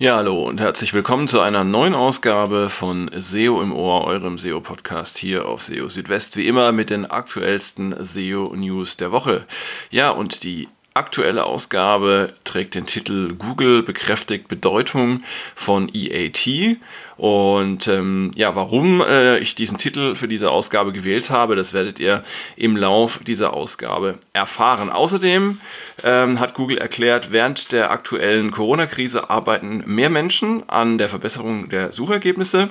Ja, 0.00 0.14
hallo 0.14 0.44
und 0.44 0.60
herzlich 0.60 0.94
willkommen 0.94 1.26
zu 1.26 1.40
einer 1.40 1.64
neuen 1.64 1.96
Ausgabe 1.96 2.70
von 2.70 3.10
SEO 3.12 3.60
im 3.60 3.74
Ohr, 3.74 4.04
eurem 4.04 4.38
SEO-Podcast 4.38 5.18
hier 5.18 5.48
auf 5.48 5.64
SEO 5.64 5.88
Südwest, 5.88 6.36
wie 6.36 6.46
immer 6.46 6.70
mit 6.70 6.90
den 6.90 7.04
aktuellsten 7.04 7.96
SEO-News 7.98 8.96
der 8.96 9.10
Woche. 9.10 9.44
Ja, 9.90 10.10
und 10.10 10.44
die 10.44 10.68
aktuelle 10.98 11.44
Ausgabe 11.44 12.34
trägt 12.44 12.74
den 12.74 12.84
Titel 12.84 13.32
Google 13.34 13.82
bekräftigt 13.82 14.48
Bedeutung 14.48 15.22
von 15.54 15.88
EAT. 15.94 16.76
Und 17.16 17.88
ähm, 17.88 18.32
ja, 18.34 18.54
warum 18.54 19.00
äh, 19.00 19.38
ich 19.38 19.54
diesen 19.54 19.78
Titel 19.78 20.14
für 20.14 20.28
diese 20.28 20.50
Ausgabe 20.50 20.92
gewählt 20.92 21.30
habe, 21.30 21.56
das 21.56 21.72
werdet 21.72 21.98
ihr 21.98 22.22
im 22.56 22.76
Lauf 22.76 23.20
dieser 23.26 23.54
Ausgabe 23.54 24.18
erfahren. 24.32 24.90
Außerdem 24.90 25.60
ähm, 26.04 26.40
hat 26.40 26.54
Google 26.54 26.78
erklärt, 26.78 27.32
während 27.32 27.72
der 27.72 27.90
aktuellen 27.90 28.50
Corona-Krise 28.50 29.30
arbeiten 29.30 29.82
mehr 29.86 30.10
Menschen 30.10 30.68
an 30.68 30.98
der 30.98 31.08
Verbesserung 31.08 31.68
der 31.70 31.92
Suchergebnisse. 31.92 32.70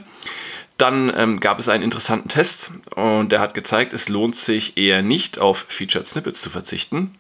Dann 0.78 1.12
ähm, 1.18 1.40
gab 1.40 1.60
es 1.60 1.70
einen 1.70 1.84
interessanten 1.84 2.30
Test 2.30 2.72
und 2.96 3.32
der 3.32 3.40
hat 3.40 3.54
gezeigt, 3.54 3.94
es 3.94 4.10
lohnt 4.10 4.36
sich 4.36 4.78
eher 4.78 5.02
nicht 5.02 5.40
auf 5.40 5.66
Featured 5.68 6.06
Snippets 6.06 6.42
zu 6.42 6.50
verzichten. 6.50 7.16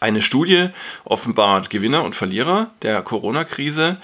Eine 0.00 0.22
Studie 0.22 0.68
offenbart 1.04 1.70
Gewinner 1.70 2.02
und 2.02 2.14
Verlierer 2.14 2.70
der 2.82 3.00
Corona-Krise. 3.02 3.98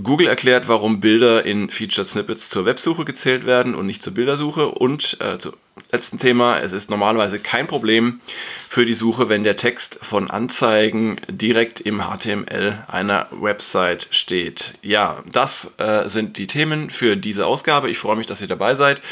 Google 0.00 0.26
erklärt, 0.26 0.68
warum 0.68 1.00
Bilder 1.00 1.44
in 1.44 1.70
Featured 1.70 2.06
Snippets 2.06 2.50
zur 2.50 2.66
Websuche 2.66 3.04
gezählt 3.04 3.46
werden 3.46 3.74
und 3.74 3.86
nicht 3.86 4.02
zur 4.02 4.14
Bildersuche. 4.14 4.68
Und 4.68 5.16
äh, 5.20 5.38
zu 5.38 5.52
letzten 5.90 6.18
Thema, 6.18 6.58
es 6.60 6.72
ist 6.72 6.90
normalerweise 6.90 7.38
kein 7.38 7.66
Problem 7.66 8.20
für 8.68 8.86
die 8.86 8.94
Suche, 8.94 9.28
wenn 9.28 9.44
der 9.44 9.56
Text 9.56 9.98
von 10.00 10.30
Anzeigen 10.30 11.20
direkt 11.28 11.80
im 11.80 12.00
HTML 12.00 12.84
einer 12.86 13.26
Website 13.32 14.06
steht. 14.10 14.74
Ja, 14.82 15.22
das 15.30 15.70
äh, 15.78 16.08
sind 16.08 16.38
die 16.38 16.46
Themen 16.46 16.90
für 16.90 17.16
diese 17.16 17.46
Ausgabe. 17.46 17.90
Ich 17.90 17.98
freue 17.98 18.16
mich, 18.16 18.26
dass 18.26 18.40
ihr 18.40 18.46
dabei 18.46 18.74
seid 18.76 19.02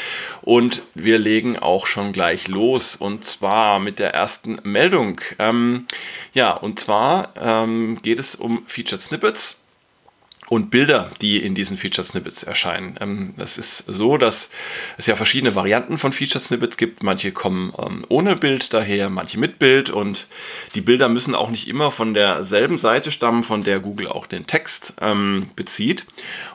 und 0.41 0.81
wir 0.95 1.19
legen 1.19 1.59
auch 1.59 1.87
schon 1.87 2.13
gleich 2.13 2.47
los 2.47 2.95
und 2.95 3.25
zwar 3.25 3.79
mit 3.79 3.99
der 3.99 4.13
ersten 4.13 4.59
Meldung. 4.63 5.19
Ähm, 5.39 5.85
ja, 6.33 6.51
und 6.51 6.79
zwar 6.79 7.33
ähm, 7.37 7.99
geht 8.01 8.19
es 8.19 8.35
um 8.35 8.63
Featured 8.67 9.01
Snippets 9.01 9.58
und 10.49 10.71
Bilder, 10.71 11.11
die 11.21 11.37
in 11.37 11.53
diesen 11.53 11.77
Featured 11.77 12.07
Snippets 12.07 12.43
erscheinen. 12.43 12.95
Ähm, 12.99 13.33
ist 13.37 13.85
so, 13.87 14.17
dass 14.17 14.49
es 14.97 15.05
ja 15.05 15.15
verschiedene 15.15 15.55
Varianten 15.55 15.97
von 15.97 16.11
Featured 16.11 16.41
Snippets 16.41 16.77
gibt. 16.77 17.03
Manche 17.03 17.31
kommen 17.31 17.71
ähm, 17.77 18.03
ohne 18.09 18.35
Bild 18.35 18.73
daher, 18.73 19.09
manche 19.09 19.39
mit 19.39 19.59
Bild 19.59 19.89
und 19.89 20.27
die 20.73 20.81
Bilder 20.81 21.07
müssen 21.07 21.35
auch 21.35 21.49
nicht 21.49 21.67
immer 21.67 21.91
von 21.91 22.13
derselben 22.13 22.79
Seite 22.79 23.11
stammen, 23.11 23.43
von 23.43 23.63
der 23.63 23.79
Google 23.79 24.07
auch 24.07 24.25
den 24.25 24.47
Text 24.47 24.93
ähm, 25.01 25.49
bezieht. 25.55 26.05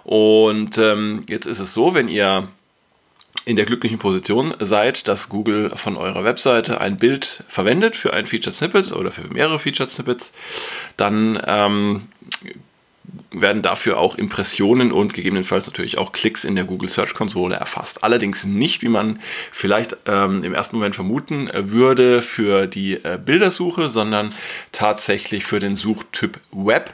Und 0.02 0.76
ähm, 0.78 1.24
jetzt 1.28 1.46
ist 1.46 1.60
es 1.60 1.72
so, 1.72 1.94
wenn 1.94 2.08
ihr 2.08 2.48
in 3.44 3.56
der 3.56 3.66
glücklichen 3.66 3.98
Position 3.98 4.54
seid, 4.58 5.06
dass 5.06 5.28
Google 5.28 5.70
von 5.76 5.96
eurer 5.96 6.24
Webseite 6.24 6.80
ein 6.80 6.96
Bild 6.96 7.44
verwendet 7.48 7.94
für 7.94 8.12
ein 8.12 8.26
Featured 8.26 8.54
Snippet 8.54 8.92
oder 8.92 9.12
für 9.12 9.22
mehrere 9.28 9.58
Featured 9.58 9.90
Snippets, 9.90 10.32
dann 10.96 11.40
ähm, 11.46 12.02
werden 13.30 13.62
dafür 13.62 13.98
auch 13.98 14.16
Impressionen 14.16 14.92
und 14.92 15.12
gegebenenfalls 15.12 15.66
natürlich 15.66 15.98
auch 15.98 16.12
Klicks 16.12 16.44
in 16.44 16.54
der 16.54 16.64
Google 16.64 16.88
Search 16.88 17.14
Konsole 17.14 17.56
erfasst. 17.56 18.04
Allerdings 18.04 18.44
nicht, 18.44 18.82
wie 18.82 18.88
man 18.88 19.20
vielleicht 19.52 19.96
ähm, 20.06 20.44
im 20.44 20.54
ersten 20.54 20.76
Moment 20.76 20.94
vermuten 20.94 21.48
äh, 21.48 21.70
würde, 21.70 22.22
für 22.22 22.66
die 22.66 22.94
äh, 22.94 23.18
Bildersuche, 23.22 23.88
sondern 23.88 24.32
tatsächlich 24.72 25.44
für 25.44 25.58
den 25.58 25.76
Suchtyp 25.76 26.40
Web. 26.52 26.92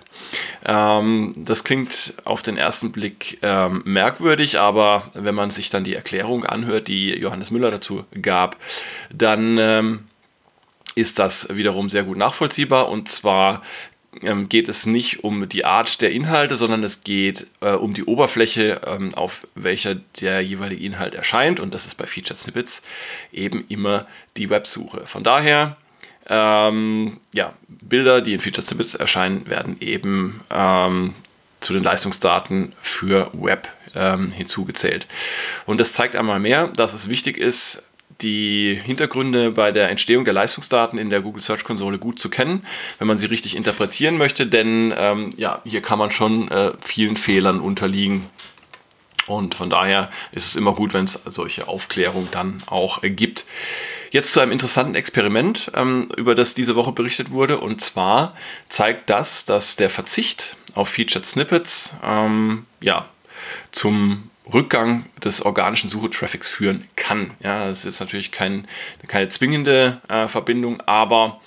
Ähm, 0.65 1.35
das 1.37 1.65
klingt 1.65 2.15
auf 2.25 2.43
den 2.43 2.57
ersten 2.57 2.93
Blick 2.93 3.39
ähm, 3.43 3.83
merkwürdig, 3.85 4.59
aber 4.59 5.11
wenn 5.15 5.35
man 5.35 5.51
sich 5.51 5.71
dann 5.71 5.85
die 5.85 5.95
Erklärung 5.95 6.45
anhört, 6.45 6.89
die 6.89 7.11
Johannes 7.11 7.51
Müller 7.51 7.71
dazu 7.71 8.05
gab, 8.21 8.57
dann 9.13 9.59
ähm, 9.59 10.01
ist 10.95 11.19
das 11.19 11.49
wiederum 11.51 11.89
sehr 11.89 12.03
gut 12.03 12.17
nachvollziehbar. 12.17 12.89
Und 12.89 13.09
zwar 13.09 13.63
geht 14.49 14.69
es 14.69 14.87
nicht 14.87 15.23
um 15.23 15.49
die 15.49 15.65
Art 15.65 16.01
der 16.01 16.11
Inhalte, 16.11 16.57
sondern 16.57 16.83
es 16.83 17.05
geht 17.05 17.47
äh, 17.61 17.71
um 17.71 17.95
die 17.95 18.05
Oberfläche, 18.05 18.81
ähm, 18.87 19.15
auf 19.15 19.47
welcher 19.55 19.95
der 20.21 20.41
jeweilige 20.41 20.85
Inhalt 20.85 21.15
erscheint. 21.15 21.61
Und 21.61 21.75
das 21.75 21.87
ist 21.87 21.97
bei 21.97 22.07
Featured 22.07 22.39
Snippets 22.39 22.83
eben 23.33 23.65
immer 23.69 24.07
die 24.37 24.51
Websuche. 24.51 25.07
Von 25.07 25.23
daher, 25.23 25.77
ähm, 26.29 27.21
ja, 27.33 27.55
Bilder, 27.69 28.21
die 28.21 28.35
in 28.35 28.41
Featured 28.41 28.67
Snippets 28.67 28.95
erscheinen, 28.95 29.49
werden 29.49 29.77
eben 29.81 30.41
ähm, 30.51 31.15
zu 31.61 31.73
den 31.73 31.85
Leistungsdaten 31.85 32.73
für 32.83 33.31
Web 33.33 33.69
ähm, 33.95 34.33
hinzugezählt. 34.33 35.07
Und 35.67 35.79
das 35.79 35.93
zeigt 35.93 36.17
einmal 36.17 36.41
mehr, 36.41 36.69
dass 36.69 36.95
es 36.95 37.09
wichtig 37.09 37.39
ist, 37.39 37.83
die 38.23 38.81
Hintergründe 38.83 39.51
bei 39.51 39.73
der 39.73 39.89
Entstehung 39.91 40.25
der 40.25 40.35
Leistungsdaten 40.35 40.99
in 40.99 41.11
der 41.11 41.21
Google 41.21 41.43
Search 41.43 41.65
Konsole 41.65 41.99
gut 41.99 42.19
zu 42.19 42.31
kennen, 42.31 42.65
wenn 42.99 43.09
man 43.09 43.17
sie 43.17 43.27
richtig 43.27 43.57
interpretieren 43.57 44.17
möchte, 44.19 44.47
denn 44.47 44.93
ähm, 44.97 45.33
ja, 45.37 45.61
hier 45.65 45.83
kann 45.83 45.99
man 45.99 46.11
schon 46.11 46.51
äh, 46.51 46.73
vielen 46.81 47.17
Fehlern 47.17 47.61
unterliegen. 47.61 48.29
Und 49.27 49.55
von 49.55 49.71
daher 49.71 50.11
ist 50.33 50.47
es 50.47 50.57
immer 50.57 50.75
gut, 50.75 50.93
wenn 50.93 51.05
es 51.05 51.19
solche 51.27 51.69
Aufklärung 51.69 52.29
dann 52.31 52.63
auch 52.67 53.03
äh, 53.03 53.11
gibt. 53.11 53.47
Jetzt 54.11 54.33
zu 54.33 54.41
einem 54.41 54.51
interessanten 54.51 54.97
Experiment, 54.97 55.71
ähm, 55.75 56.09
über 56.17 56.35
das 56.35 56.55
diese 56.55 56.75
Woche 56.75 56.93
berichtet 56.93 57.31
wurde. 57.31 57.61
Und 57.61 57.81
zwar 57.81 58.35
zeigt 58.69 59.09
das, 59.09 59.45
dass 59.45 59.77
der 59.77 59.89
Verzicht 59.89 60.57
auf 60.75 60.89
Featured 60.89 61.25
Snippets 61.25 61.95
ähm, 62.03 62.67
ja, 62.81 63.09
zum 63.71 64.31
Rückgang 64.53 65.05
des 65.23 65.43
organischen 65.43 65.91
Suchetraffics 65.91 66.49
führen 66.49 66.89
kann. 66.97 67.33
Ja, 67.43 67.67
das 67.67 67.81
ist 67.81 67.85
jetzt 67.85 68.01
natürlich 68.01 68.33
kein, 68.33 68.67
keine 69.07 69.29
zwingende 69.29 70.01
äh, 70.09 70.29
Verbindung, 70.29 70.81
aber 70.87 71.41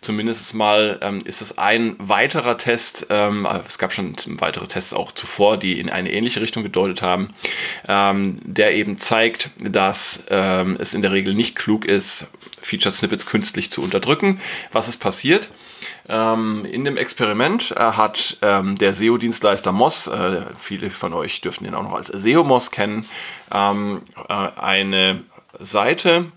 zumindest 0.00 0.54
mal 0.54 0.98
ähm, 1.00 1.22
ist 1.24 1.42
es 1.42 1.58
ein 1.58 1.96
weiterer 1.98 2.58
Test. 2.58 3.06
Ähm, 3.08 3.46
es 3.66 3.78
gab 3.78 3.92
schon 3.92 4.14
weitere 4.26 4.66
Tests 4.66 4.92
auch 4.92 5.12
zuvor, 5.12 5.58
die 5.58 5.78
in 5.78 5.88
eine 5.90 6.12
ähnliche 6.12 6.40
Richtung 6.40 6.62
gedeutet 6.62 7.02
haben, 7.02 7.34
ähm, 7.88 8.40
der 8.44 8.74
eben 8.74 8.98
zeigt, 8.98 9.50
dass 9.58 10.24
ähm, 10.28 10.76
es 10.78 10.92
in 10.92 11.02
der 11.02 11.12
Regel 11.12 11.34
nicht 11.34 11.56
klug 11.56 11.84
ist, 11.84 12.26
Featured 12.62 12.94
Snippets 12.94 13.26
künstlich 13.26 13.70
zu 13.70 13.82
unterdrücken. 13.82 14.40
Was 14.72 14.88
ist 14.88 14.98
passiert? 14.98 15.48
Ähm, 16.10 16.64
in 16.64 16.84
dem 16.84 16.96
Experiment 16.96 17.70
äh, 17.70 17.78
hat 17.78 18.36
ähm, 18.42 18.76
der 18.76 18.94
SEO-Dienstleister 18.94 19.70
Moss, 19.70 20.08
äh, 20.08 20.42
viele 20.58 20.90
von 20.90 21.14
euch 21.14 21.40
dürften 21.40 21.64
ihn 21.64 21.74
auch 21.74 21.84
noch 21.84 21.94
als 21.94 22.08
SEO-Moss 22.08 22.72
kennen, 22.72 23.08
ähm, 23.52 24.02
äh, 24.28 24.32
eine 24.32 25.22
Seite 25.60 26.32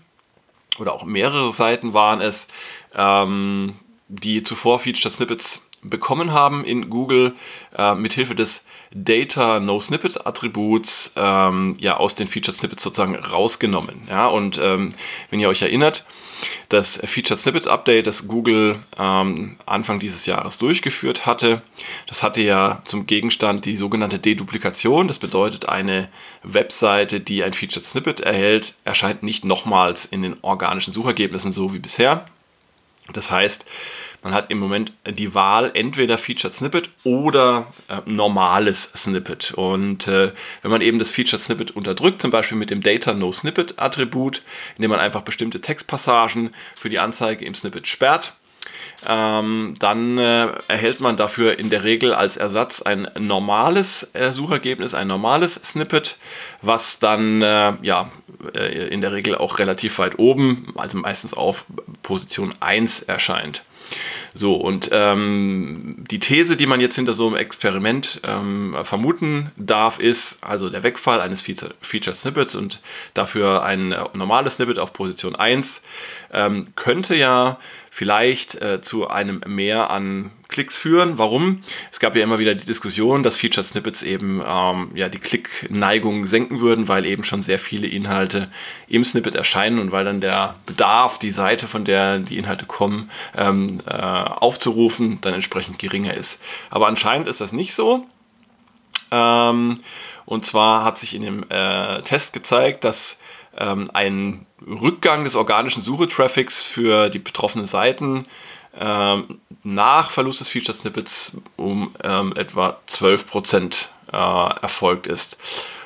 oder 0.78 0.92
auch 0.92 1.04
mehrere 1.04 1.52
Seiten 1.52 1.92
waren 1.92 2.20
es, 2.20 2.46
ähm, 2.94 3.74
die 4.06 4.44
zuvor 4.44 4.78
Featured 4.78 5.12
Snippets 5.12 5.60
bekommen 5.82 6.32
haben 6.32 6.64
in 6.64 6.88
Google 6.88 7.34
äh, 7.76 7.96
mithilfe 7.96 8.36
des 8.36 8.62
Data 8.92 9.58
No 9.58 9.80
Snippet 9.80 10.24
Attributs 10.24 11.12
ähm, 11.16 11.74
ja 11.80 11.96
aus 11.96 12.14
den 12.14 12.28
Featured 12.28 12.54
Snippets 12.54 12.84
sozusagen 12.84 13.16
rausgenommen. 13.16 14.06
Ja, 14.08 14.28
und 14.28 14.56
ähm, 14.62 14.94
wenn 15.30 15.40
ihr 15.40 15.48
euch 15.48 15.62
erinnert, 15.62 16.04
das 16.68 17.00
Featured 17.04 17.38
Snippet 17.38 17.66
Update, 17.66 18.06
das 18.06 18.26
Google 18.28 18.78
ähm, 18.98 19.56
Anfang 19.66 19.98
dieses 19.98 20.26
Jahres 20.26 20.58
durchgeführt 20.58 21.26
hatte, 21.26 21.62
das 22.06 22.22
hatte 22.22 22.42
ja 22.42 22.82
zum 22.84 23.06
Gegenstand 23.06 23.64
die 23.64 23.76
sogenannte 23.76 24.18
Deduplikation. 24.18 25.08
Das 25.08 25.18
bedeutet, 25.18 25.68
eine 25.68 26.08
Webseite, 26.42 27.20
die 27.20 27.44
ein 27.44 27.54
Featured 27.54 27.84
Snippet 27.84 28.20
erhält, 28.20 28.74
erscheint 28.84 29.22
nicht 29.22 29.44
nochmals 29.44 30.04
in 30.04 30.22
den 30.22 30.36
organischen 30.42 30.92
Suchergebnissen 30.92 31.52
so 31.52 31.72
wie 31.72 31.78
bisher. 31.78 32.26
Das 33.12 33.30
heißt, 33.30 33.66
man 34.24 34.32
hat 34.32 34.50
im 34.50 34.58
Moment 34.58 34.92
die 35.06 35.34
Wahl 35.34 35.70
entweder 35.74 36.16
Featured 36.16 36.54
Snippet 36.54 36.88
oder 37.04 37.72
äh, 37.88 37.98
normales 38.06 38.90
Snippet. 38.96 39.52
Und 39.52 40.08
äh, 40.08 40.32
wenn 40.62 40.70
man 40.70 40.80
eben 40.80 40.98
das 40.98 41.10
Featured 41.10 41.42
Snippet 41.42 41.70
unterdrückt, 41.72 42.22
zum 42.22 42.30
Beispiel 42.30 42.56
mit 42.56 42.70
dem 42.70 42.82
Data 42.82 43.12
No 43.12 43.30
Snippet 43.32 43.78
Attribut, 43.78 44.42
indem 44.76 44.90
man 44.90 45.00
einfach 45.00 45.22
bestimmte 45.22 45.60
Textpassagen 45.60 46.54
für 46.74 46.88
die 46.88 46.98
Anzeige 46.98 47.44
im 47.44 47.54
Snippet 47.54 47.86
sperrt, 47.86 48.32
ähm, 49.06 49.74
dann 49.78 50.16
äh, 50.16 50.48
erhält 50.68 51.00
man 51.00 51.18
dafür 51.18 51.58
in 51.58 51.68
der 51.68 51.84
Regel 51.84 52.14
als 52.14 52.38
Ersatz 52.38 52.80
ein 52.80 53.06
normales 53.18 54.08
äh, 54.14 54.32
Suchergebnis, 54.32 54.94
ein 54.94 55.08
normales 55.08 55.56
Snippet, 55.56 56.16
was 56.62 56.98
dann 56.98 57.42
äh, 57.42 57.74
ja, 57.82 58.10
äh, 58.54 58.88
in 58.88 59.02
der 59.02 59.12
Regel 59.12 59.34
auch 59.36 59.58
relativ 59.58 59.98
weit 59.98 60.18
oben, 60.18 60.72
also 60.76 60.96
meistens 60.96 61.34
auf 61.34 61.66
Position 62.02 62.54
1 62.60 63.02
erscheint. 63.02 63.62
So, 64.36 64.54
und 64.54 64.88
ähm, 64.92 66.04
die 66.10 66.18
These, 66.18 66.56
die 66.56 66.66
man 66.66 66.80
jetzt 66.80 66.96
hinter 66.96 67.14
so 67.14 67.28
einem 67.28 67.36
Experiment 67.36 68.20
ähm, 68.26 68.76
vermuten 68.82 69.52
darf, 69.56 70.00
ist 70.00 70.42
also 70.42 70.68
der 70.70 70.82
Wegfall 70.82 71.20
eines 71.20 71.40
Feature, 71.40 72.14
Snippets 72.14 72.56
und 72.56 72.80
dafür 73.14 73.62
ein 73.62 73.92
äh, 73.92 74.02
normales 74.12 74.54
Snippet 74.54 74.80
auf 74.80 74.92
Position 74.92 75.36
1 75.36 75.82
ähm, 76.32 76.66
könnte 76.74 77.14
ja 77.14 77.58
vielleicht 77.94 78.60
äh, 78.60 78.80
zu 78.82 79.06
einem 79.06 79.40
Mehr 79.46 79.88
an 79.90 80.32
Klicks 80.48 80.76
führen. 80.76 81.16
Warum? 81.16 81.62
Es 81.92 82.00
gab 82.00 82.16
ja 82.16 82.24
immer 82.24 82.40
wieder 82.40 82.56
die 82.56 82.64
Diskussion, 82.64 83.22
dass 83.22 83.36
Featured 83.36 83.64
Snippets 83.64 84.02
eben 84.02 84.42
ähm, 84.44 84.90
ja, 84.96 85.08
die 85.08 85.20
Klickneigung 85.20 86.26
senken 86.26 86.58
würden, 86.58 86.88
weil 86.88 87.06
eben 87.06 87.22
schon 87.22 87.40
sehr 87.40 87.60
viele 87.60 87.86
Inhalte 87.86 88.50
im 88.88 89.04
Snippet 89.04 89.36
erscheinen 89.36 89.78
und 89.78 89.92
weil 89.92 90.04
dann 90.04 90.20
der 90.20 90.56
Bedarf, 90.66 91.20
die 91.20 91.30
Seite, 91.30 91.68
von 91.68 91.84
der 91.84 92.18
die 92.18 92.36
Inhalte 92.36 92.66
kommen, 92.66 93.12
ähm, 93.36 93.80
äh, 93.86 93.92
aufzurufen, 93.92 95.18
dann 95.20 95.34
entsprechend 95.34 95.78
geringer 95.78 96.14
ist. 96.14 96.40
Aber 96.70 96.88
anscheinend 96.88 97.28
ist 97.28 97.40
das 97.40 97.52
nicht 97.52 97.74
so. 97.74 98.08
Ähm, 99.12 99.78
und 100.26 100.44
zwar 100.44 100.82
hat 100.82 100.98
sich 100.98 101.14
in 101.14 101.22
dem 101.22 101.44
äh, 101.48 102.02
Test 102.02 102.32
gezeigt, 102.32 102.82
dass 102.82 103.18
ähm, 103.58 103.90
ein 103.92 104.46
Rückgang 104.66 105.24
des 105.24 105.36
organischen 105.36 105.82
Suchetraffics 105.82 106.62
für 106.62 107.10
die 107.10 107.18
betroffenen 107.18 107.66
Seiten 107.66 108.24
ähm, 108.78 109.40
nach 109.62 110.10
Verlust 110.10 110.40
des 110.40 110.48
Feature 110.48 110.76
Snippets 110.76 111.36
um 111.56 111.94
ähm, 112.02 112.34
etwa 112.36 112.78
12% 112.88 113.86
äh, 114.12 114.60
erfolgt 114.62 115.06
ist. 115.06 115.36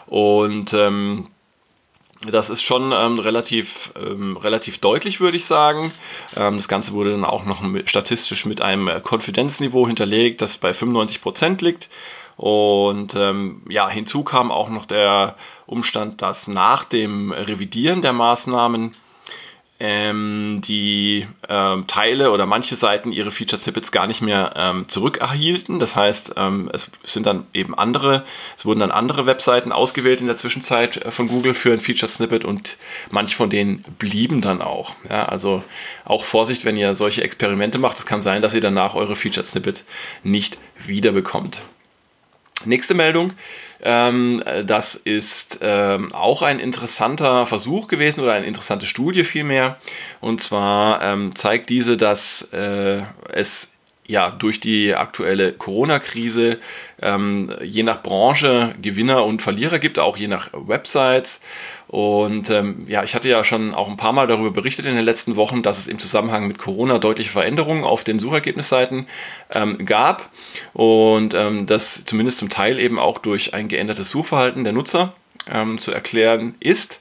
Und 0.07 0.73
ähm, 0.73 1.29
das 2.27 2.51
ist 2.51 2.63
schon 2.63 2.93
ähm, 2.93 3.19
relativ, 3.19 3.93
ähm, 3.97 4.37
relativ 4.37 4.79
deutlich, 4.79 5.21
würde 5.21 5.37
ich 5.37 5.45
sagen. 5.45 5.93
Ähm, 6.37 6.57
das 6.57 6.67
Ganze 6.67 6.93
wurde 6.93 7.13
dann 7.13 7.25
auch 7.25 7.45
noch 7.45 7.63
statistisch 7.87 8.45
mit 8.47 8.61
einem 8.61 9.03
Konfidenzniveau 9.03 9.87
hinterlegt, 9.87 10.41
das 10.41 10.59
bei 10.59 10.73
95% 10.73 11.63
liegt. 11.63 11.89
Und 12.37 13.15
ähm, 13.17 13.63
ja, 13.69 13.89
hinzu 13.89 14.23
kam 14.23 14.51
auch 14.51 14.69
noch 14.69 14.87
der 14.87 15.37
Umstand, 15.69 16.23
dass 16.23 16.49
nach 16.49 16.85
dem 16.85 17.33
Revidieren 17.33 18.03
der 18.03 18.13
Maßnahmen 18.13 18.95
ähm, 19.81 20.61
die 20.65 21.27
ähm, 21.49 21.87
Teile 21.87 22.33
oder 22.33 22.47
manche 22.47 22.75
Seiten 22.75 23.13
ihre 23.13 23.31
Feature 23.31 23.61
Snippets 23.61 23.93
gar 23.93 24.09
nicht 24.09 24.21
mehr 24.21 24.55
ähm, 24.57 24.89
zurückerhielten. 24.89 25.79
Das 25.79 25.95
heißt, 25.95 26.33
ähm, 26.37 26.69
es 26.73 26.91
sind 27.05 27.27
dann 27.27 27.47
eben 27.55 27.79
andere, 27.79 28.25
es 28.57 28.65
wurden 28.65 28.81
dann 28.81 28.91
andere 28.91 29.27
Webseiten 29.27 29.71
ausgewählt 29.71 30.21
in 30.21 30.27
der 30.27 30.37
Zwischenzeit 30.37 30.97
äh, 30.97 31.11
von 31.13 31.29
Google 31.29 31.55
für 31.55 31.73
ein 31.73 31.81
Feature 31.81 32.11
Snippet 32.11 32.45
und 32.45 32.77
manche 33.11 33.37
von 33.37 33.51
denen 33.51 33.85
blieben 33.99 34.41
dann 34.41 34.63
auch. 34.63 34.95
Ja, 35.09 35.27
also 35.27 35.63
auch 36.05 36.25
Vorsicht, 36.25 36.65
wenn 36.65 36.77
ihr 36.77 36.97
solche 36.97 37.23
Experimente 37.23 37.79
macht. 37.79 37.99
Es 37.99 38.07
kann 38.07 38.23
sein, 38.23 38.43
dass 38.43 38.55
ihr 38.55 38.61
danach 38.61 38.95
eure 38.97 39.15
Feature 39.15 39.47
Snippet 39.47 39.85
nicht 40.25 40.59
wiederbekommt. 40.87 41.63
Nächste 42.65 42.95
Meldung. 42.95 43.35
Ähm, 43.83 44.43
das 44.65 44.95
ist 44.97 45.59
ähm, 45.63 46.13
auch 46.15 46.43
ein 46.43 46.59
interessanter 46.59 47.47
Versuch 47.47 47.89
gewesen 47.89 48.21
oder 48.21 48.33
eine 48.33 48.47
interessante 48.47 48.87
Studie 48.87 49.25
vielmehr. 49.25 49.77
Und 50.21 50.43
zwar 50.43 51.03
ähm, 51.03 51.35
zeigt 51.37 51.71
diese, 51.71 51.97
dass 51.97 52.43
äh, 52.53 53.03
es 53.33 53.69
ja 54.09 54.31
durch 54.31 54.59
die 54.59 54.95
aktuelle 54.95 55.53
Corona-Krise 55.53 56.59
ähm, 57.01 57.55
je 57.63 57.83
nach 57.83 58.03
Branche 58.03 58.75
Gewinner 58.81 59.25
und 59.25 59.43
Verlierer 59.43 59.79
gibt, 59.79 59.99
auch 59.99 60.17
je 60.17 60.27
nach 60.29 60.49
Websites. 60.53 61.41
Und 61.87 62.51
ähm, 62.51 62.87
ja, 62.89 63.05
ich 63.05 63.15
hatte 63.15 63.29
ja 63.29 63.45
schon 63.45 63.75
auch 63.75 63.89
ein 63.89 63.97
paar 63.99 64.13
Mal 64.13 64.27
darüber 64.27 64.51
berichtet 64.51 64.87
in 64.87 64.97
den 64.97 65.05
letzten 65.05 65.37
Wochen, 65.37 65.63
dass 65.63 65.79
es 65.79 65.87
im 65.89 65.99
Zusammenhang 65.99 66.49
mit 66.49 66.59
Corona 66.59 66.99
deutliche 66.99 67.31
Veränderungen 67.31 67.85
auf 67.85 68.03
den 68.03 68.19
Suchergebnisseiten 68.19 69.07
ähm, 69.53 69.85
gab 69.85 70.31
und 70.73 71.35
ähm, 71.35 71.67
das 71.67 72.05
zumindest 72.05 72.39
zum 72.39 72.49
Teil 72.49 72.79
eben 72.79 72.99
auch 72.99 73.19
durch 73.19 73.55
ein 73.55 73.69
geändertes 73.69 74.11
Suchverhalten 74.11 74.65
der 74.65 74.73
Nutzer 74.73 75.15
ähm, 75.51 75.79
zu 75.79 75.93
erklären 75.93 76.55
ist. 76.61 77.01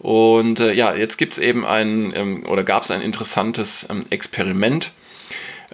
Und 0.00 0.58
äh, 0.58 0.72
ja, 0.72 0.94
jetzt 0.94 1.16
gibt 1.16 1.34
es 1.34 1.38
eben 1.38 1.64
ein 1.64 2.12
ähm, 2.14 2.46
oder 2.46 2.64
gab 2.64 2.82
es 2.82 2.90
ein 2.90 3.02
interessantes 3.02 3.86
Experiment 4.10 4.92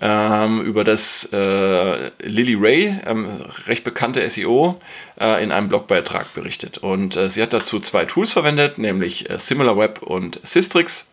ähm, 0.00 0.62
über 0.62 0.84
das 0.84 1.28
äh, 1.32 2.10
Lily 2.18 2.54
Ray, 2.54 2.94
ähm, 3.06 3.44
recht 3.66 3.84
bekannte 3.84 4.28
SEO, 4.28 4.80
äh, 5.18 5.42
in 5.42 5.52
einem 5.52 5.68
Blogbeitrag 5.68 6.34
berichtet. 6.34 6.78
Und 6.78 7.16
äh, 7.16 7.30
sie 7.30 7.42
hat 7.42 7.52
dazu 7.52 7.80
zwei 7.80 8.04
Tools 8.04 8.32
verwendet, 8.32 8.78
nämlich 8.78 9.30
äh, 9.30 9.38
SimilarWeb 9.38 10.02
und 10.02 10.40
Systrix. 10.44 11.04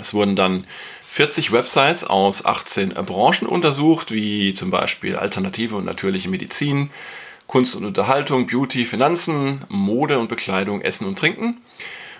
Es 0.00 0.12
wurden 0.12 0.36
dann 0.36 0.66
40 1.12 1.52
Websites 1.52 2.04
aus 2.04 2.44
18 2.44 2.90
Branchen 2.90 3.46
untersucht, 3.46 4.12
wie 4.12 4.52
zum 4.52 4.70
Beispiel 4.70 5.16
alternative 5.16 5.76
und 5.76 5.86
natürliche 5.86 6.28
Medizin, 6.28 6.90
Kunst 7.46 7.76
und 7.76 7.84
Unterhaltung, 7.84 8.46
Beauty, 8.46 8.84
Finanzen, 8.84 9.62
Mode 9.68 10.18
und 10.18 10.28
Bekleidung, 10.28 10.82
Essen 10.82 11.06
und 11.06 11.18
Trinken. 11.18 11.58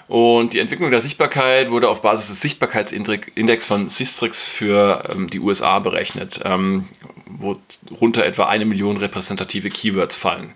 Und 0.08 0.52
die 0.52 0.60
Entwicklung 0.60 0.90
der 0.90 1.00
Sichtbarkeit 1.00 1.70
wurde 1.70 1.88
auf 1.88 2.02
Basis 2.02 2.28
des 2.28 2.40
Sichtbarkeitsindex 2.40 3.64
von 3.64 3.88
Systrix 3.88 4.46
für 4.46 5.08
ähm, 5.10 5.28
die 5.28 5.40
USA 5.40 5.80
berechnet, 5.80 6.40
ähm, 6.44 6.84
worunter 7.26 8.24
etwa 8.24 8.46
eine 8.46 8.66
Million 8.66 8.98
repräsentative 8.98 9.68
Keywords 9.68 10.14
fallen. 10.14 10.52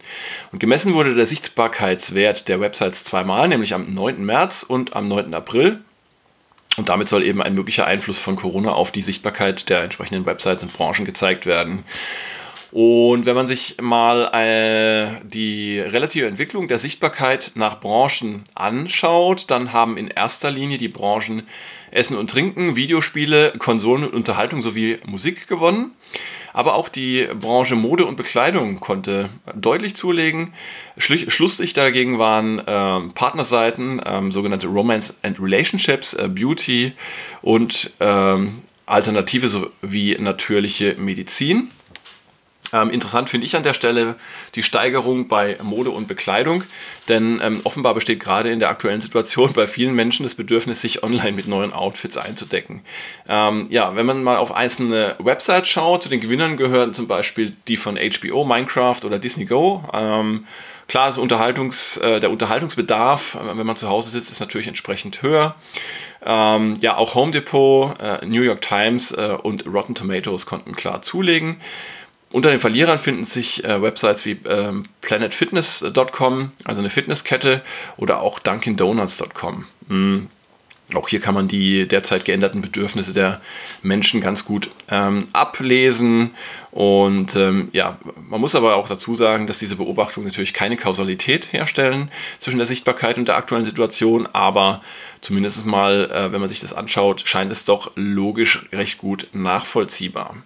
Und 0.53 0.61
gemessen 0.61 0.95
wurde 0.95 1.17
der 1.17 1.27
Sichtbarkeitswert 1.27 2.49
der 2.49 2.61
Websites 2.61 3.03
zweimal, 3.03 3.49
nämlich 3.49 3.75
am 3.75 3.93
9. 3.93 4.25
März 4.25 4.63
und 4.63 4.95
am 4.95 5.09
9. 5.09 5.35
April. 5.35 5.81
Und 6.77 6.89
damit 6.89 7.09
soll 7.09 7.25
eben 7.25 7.43
ein 7.43 7.55
möglicher 7.55 7.87
Einfluss 7.87 8.19
von 8.19 8.37
Corona 8.37 8.71
auf 8.71 8.93
die 8.93 9.03
Sichtbarkeit 9.03 9.69
der 9.69 9.83
entsprechenden 9.83 10.27
Websites 10.27 10.63
und 10.63 10.73
Branchen 10.73 11.05
gezeigt 11.05 11.45
werden. 11.45 11.85
Und 12.73 13.27
wenn 13.27 13.35
man 13.35 13.49
sich 13.49 13.77
mal 13.81 14.31
äh, 14.33 15.25
die 15.25 15.81
relative 15.81 16.27
Entwicklung 16.27 16.69
der 16.69 16.79
Sichtbarkeit 16.79 17.53
nach 17.55 17.81
Branchen 17.81 18.45
anschaut, 18.55 19.47
dann 19.49 19.73
haben 19.73 19.97
in 19.97 20.09
erster 20.09 20.51
Linie 20.51 20.79
die 20.79 20.89
Branchen 20.89 21.43
Essen 21.91 22.17
und 22.17 22.31
Trinken, 22.31 22.77
Videospiele, 22.77 23.55
Konsolen 23.59 24.05
und 24.05 24.15
Unterhaltung 24.15 24.63
sowie 24.63 24.99
Musik 25.05 25.49
gewonnen. 25.49 25.93
Aber 26.53 26.75
auch 26.75 26.89
die 26.89 27.29
Branche 27.41 27.77
Mode 27.77 28.07
und 28.07 28.17
Bekleidung 28.17 28.81
konnte 28.81 29.29
deutlich 29.55 29.95
zulegen. 29.95 30.53
Schlusslich 30.97 31.73
dagegen 31.75 32.19
waren 32.19 32.59
äh, 32.59 33.13
Partnerseiten, 33.15 34.01
äh, 34.01 34.31
sogenannte 34.31 34.67
Romance 34.67 35.15
and 35.23 35.41
Relationships, 35.41 36.13
äh, 36.15 36.29
Beauty 36.29 36.93
und 37.43 37.91
ähm, 38.01 38.63
Alternative 38.87 39.49
sowie 39.49 40.17
natürliche 40.19 40.97
Medizin. 40.99 41.71
Ähm, 42.73 42.91
interessant 42.91 43.31
finde 43.31 43.47
ich 43.47 43.57
an 43.57 43.63
der 43.63 43.75
Stelle 43.75 44.17
die 44.55 44.63
Steigerung 44.63 45.29
bei 45.29 45.59
Mode 45.63 45.91
und 45.91 46.09
Bekleidung, 46.09 46.65
denn 47.09 47.41
ähm, 47.43 47.61
offenbar 47.65 47.95
besteht 47.95 48.21
gerade 48.21 48.51
in 48.51 48.61
der 48.61 48.69
aktuellen 48.69 49.01
Situation 49.01 49.53
bei 49.53 49.67
vielen 49.67 49.95
Menschen 49.95 50.23
das 50.23 50.35
Bedürfnis, 50.35 50.81
sich 50.81 51.03
online 51.03 51.33
mit 51.33 51.49
neuen 51.49 51.73
Outfits 51.73 52.17
einzudecken. 52.17 52.83
Ähm, 53.29 53.67
ja, 53.71 53.97
wenn 53.97 54.07
man 54.07 54.23
mal 54.23 54.37
auf 54.37 54.55
einzelne 54.55 55.17
Websites 55.19 55.69
schaut, 55.69 56.03
zu 56.03 56.09
den 56.09 56.21
Gewinnern 56.21 56.57
gehören 56.57 56.95
zum 56.95 57.09
Beispiel 57.09 57.57
die 57.69 57.77
von 57.77 57.97
HBO, 57.97 58.45
Minecraft 58.45 59.01
oder 59.05 59.19
Disney 59.19 59.47
Go. 59.47 59.83
Ähm, 59.93 60.47
klar, 60.89 61.17
Unterhaltungs, 61.19 61.97
äh, 61.99 62.21
der 62.21 62.31
Unterhaltungsbedarf, 62.31 63.35
äh, 63.35 63.57
wenn 63.57 63.67
man 63.67 63.77
zu 63.77 63.89
Hause 63.89 64.11
sitzt, 64.11 64.31
ist 64.31 64.41
natürlich 64.41 64.69
entsprechend 64.69 65.23
höher. 65.23 65.57
Ähm, 66.25 66.77
ja, 66.81 66.97
auch 66.97 67.15
Home 67.15 67.33
Depot, 67.33 67.99
äh, 67.99 68.25
New 68.27 68.43
York 68.43 68.61
Times 68.61 69.11
äh, 69.13 69.37
und 69.43 69.67
Rotten 69.67 69.95
Tomatoes 69.95 70.45
konnten 70.45 70.77
klar 70.77 71.01
zulegen. 71.01 71.61
Unter 72.33 72.51
den 72.51 72.61
Verlierern 72.61 72.99
finden 72.99 73.25
sich 73.25 73.65
äh, 73.65 73.83
Websites 73.83 74.25
wie 74.25 74.39
ähm, 74.49 74.85
planetfitness.com, 75.01 76.53
also 76.65 76.81
eine 76.81 76.91
Fitnesskette, 76.91 77.63
oder 77.97 78.21
auch 78.21 78.39
dunkindonuts.com. 78.39 79.67
Mhm. 79.89 80.29
Auch 80.95 81.09
hier 81.09 81.21
kann 81.21 81.35
man 81.35 81.47
die 81.47 81.87
derzeit 81.87 82.25
geänderten 82.25 82.63
Bedürfnisse 82.63 83.13
der 83.13 83.41
Menschen 83.83 84.21
ganz 84.21 84.45
gut 84.45 84.71
ähm, 84.89 85.29
ablesen. 85.33 86.31
Und 86.73 87.37
ähm, 87.37 87.69
ja, 87.73 87.99
man 88.29 88.41
muss 88.41 88.55
aber 88.57 88.75
auch 88.75 88.89
dazu 88.89 89.15
sagen, 89.15 89.47
dass 89.47 89.59
diese 89.59 89.77
Beobachtungen 89.77 90.27
natürlich 90.27 90.55
keine 90.55 90.77
Kausalität 90.77 91.53
herstellen 91.53 92.11
zwischen 92.39 92.59
der 92.59 92.67
Sichtbarkeit 92.67 93.19
und 93.19 93.29
der 93.29 93.37
aktuellen 93.37 93.65
Situation, 93.65 94.29
aber 94.33 94.83
zumindest 95.21 95.65
mal, 95.65 96.11
äh, 96.11 96.33
wenn 96.33 96.41
man 96.41 96.49
sich 96.49 96.61
das 96.61 96.73
anschaut, 96.73 97.23
scheint 97.25 97.53
es 97.53 97.65
doch 97.65 97.93
logisch 97.95 98.67
recht 98.73 98.99
gut 98.99 99.29
nachvollziehbar. 99.33 100.37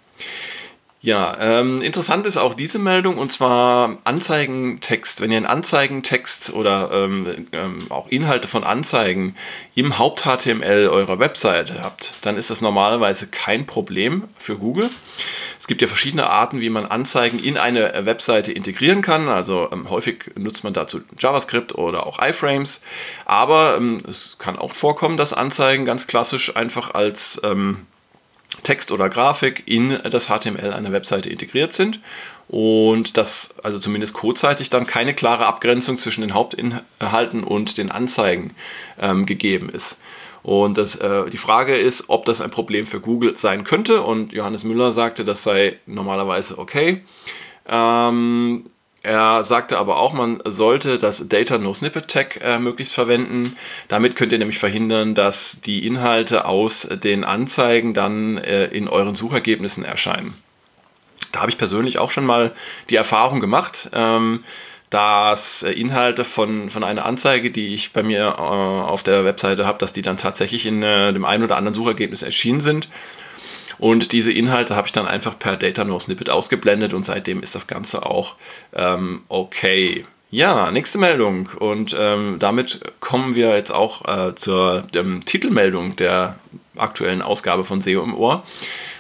Ja, 1.05 1.37
ähm, 1.39 1.83
interessant 1.83 2.27
ist 2.27 2.39
auch 2.39 2.55
diese 2.55 2.79
Meldung 2.79 3.19
und 3.19 3.31
zwar 3.31 3.99
Anzeigentext. 4.05 5.21
Wenn 5.21 5.31
ihr 5.31 5.37
einen 5.37 5.45
Anzeigentext 5.45 6.51
oder 6.55 6.91
ähm, 6.93 7.47
ähm, 7.53 7.91
auch 7.91 8.09
Inhalte 8.09 8.49
von 8.49 8.65
Anzeigen 8.65 9.37
im 9.75 9.99
Haupt-HTML 9.99 10.89
eurer 10.89 11.19
Webseite 11.19 11.83
habt, 11.83 12.15
dann 12.23 12.39
ist 12.39 12.49
das 12.49 12.63
normalerweise 12.63 13.27
kein 13.27 13.67
Problem 13.67 14.25
für 14.39 14.57
Google. 14.57 14.89
Es 15.61 15.67
gibt 15.67 15.83
ja 15.83 15.89
verschiedene 15.89 16.31
Arten, 16.31 16.63
wie 16.63 16.71
man 16.71 16.87
Anzeigen 16.87 17.39
in 17.39 17.59
eine 17.59 18.07
Webseite 18.07 18.53
integrieren 18.53 19.03
kann. 19.03 19.29
Also 19.29 19.69
ähm, 19.73 19.91
häufig 19.91 20.31
nutzt 20.37 20.65
man 20.65 20.73
dazu 20.73 21.03
JavaScript 21.19 21.75
oder 21.75 22.07
auch 22.07 22.19
iFrames. 22.19 22.81
Aber 23.27 23.77
ähm, 23.77 23.99
es 24.09 24.37
kann 24.39 24.59
auch 24.59 24.73
vorkommen, 24.73 25.19
dass 25.19 25.35
Anzeigen 25.35 25.85
ganz 25.85 26.07
klassisch 26.07 26.57
einfach 26.57 26.95
als 26.95 27.39
ähm, 27.45 27.83
Text 28.65 28.91
oder 28.91 29.09
Grafik 29.09 29.63
in 29.67 29.99
das 30.11 30.27
HTML 30.27 30.73
einer 30.73 30.91
Webseite 30.91 31.31
integriert 31.31 31.73
sind 31.73 32.01
und 32.49 33.17
dass 33.17 33.55
also 33.63 33.79
zumindest 33.79 34.15
codeseitig 34.15 34.71
dann 34.71 34.87
keine 34.87 35.15
klare 35.15 35.47
Abgrenzung 35.47 35.99
zwischen 35.99 36.23
den 36.23 36.35
Hauptinhalten 36.35 37.45
und 37.45 37.79
den 37.79 37.91
Anzeigen 37.91 38.55
ähm, 38.99 39.27
gegeben 39.27 39.69
ist. 39.69 39.97
Und 40.43 40.77
das, 40.77 40.97
äh, 40.97 41.31
die 41.31 41.39
Frage 41.39 41.75
ist, 41.77 42.05
ob 42.09 42.27
das 42.27 42.43
ein 42.43 42.51
Problem 42.51 42.85
für 42.85 43.01
Google 43.01 43.37
sein 43.37 43.65
könnte. 43.65 44.03
Und 44.03 44.33
Johannes 44.35 44.63
Müller 44.63 44.93
sagte, 44.93 45.25
das 45.25 45.43
sei 45.43 45.79
normalerweise 45.87 46.59
okay. 46.59 47.03
Ähm, 47.67 48.67
er 49.05 49.45
sagte 49.45 49.77
aber 49.77 49.99
auch, 49.99 50.15
man 50.15 50.41
sollte 50.47 50.97
das 50.97 51.29
Data 51.29 51.59
No 51.59 51.75
Snippet 51.75 52.09
Tag 52.09 52.41
äh, 52.43 52.59
möglichst 52.59 52.95
verwenden. 52.95 53.57
Damit 53.89 54.17
könnt 54.17 54.33
ihr 54.33 54.39
nämlich 54.39 54.59
verhindern, 54.59 55.15
dass 55.15 55.61
die 55.61 55.87
Inhalte 55.87 56.47
aus 56.47 56.89
den 56.91 57.23
Anzeigen 57.23 57.93
dann 57.93 58.39
äh, 58.39 58.65
in 58.67 58.89
euren 58.89 59.15
Suchergebnissen 59.15 59.85
erscheinen. 59.85 60.35
Da 61.33 61.41
habe 61.41 61.51
ich 61.51 61.59
persönlich 61.59 61.99
auch 61.99 62.11
schon 62.11 62.25
mal 62.25 62.53
die 62.89 62.97
Erfahrung 62.97 63.41
gemacht, 63.41 63.91
ähm, 63.93 64.43
dass 64.89 65.63
äh, 65.63 65.73
Inhalte 65.73 66.25
von, 66.25 66.71
von 66.71 66.83
einer 66.83 67.05
Anzeige, 67.05 67.51
die 67.51 67.75
ich 67.75 67.93
bei 67.93 68.03
mir 68.03 68.37
äh, 68.39 68.41
auf 68.41 69.03
der 69.03 69.27
Webseite 69.27 69.67
habe, 69.67 69.79
dass 69.79 69.93
die 69.93 70.03
dann 70.03 70.17
tatsächlich 70.17 70.65
in 70.65 70.83
äh, 70.83 71.13
dem 71.13 71.27
einen 71.27 71.45
oder 71.45 71.57
anderen 71.57 71.75
Suchergebnis 71.75 72.23
erschienen 72.23 72.61
sind 72.61 72.89
und 73.85 74.13
diese 74.13 74.33
Inhalte 74.33 74.77
habe 74.77 74.87
ich 74.87 74.93
dann 74.93 75.07
einfach 75.07 75.39
per 75.39 75.59
Data 75.59 75.85
No 75.85 75.99
Snippet 75.99 76.31
ausgeblendet 76.31 76.95
und 76.95 77.05
seitdem 77.05 77.43
ist 77.43 77.55
das 77.55 77.67
Ganze 77.67 78.07
auch 78.07 78.37
ähm, 78.73 79.25
okay. 79.29 80.07
Ja, 80.31 80.71
nächste 80.71 80.97
Meldung. 80.97 81.51
Und 81.59 81.95
ähm, 81.95 82.37
damit 82.39 82.81
kommen 83.01 83.35
wir 83.35 83.55
jetzt 83.55 83.71
auch 83.71 84.09
äh, 84.09 84.35
zur 84.37 84.87
ähm, 84.95 85.21
Titelmeldung 85.27 85.97
der 85.97 86.39
aktuellen 86.79 87.21
Ausgabe 87.21 87.67
von 87.67 87.83
SEO 87.83 88.03
im 88.03 88.15
Ohr. 88.15 88.43